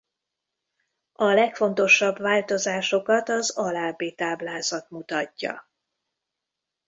[1.13, 5.69] A legfontosabb változásokat az alábbi táblázat mutatja.